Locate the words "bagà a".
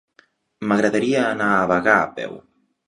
1.75-2.13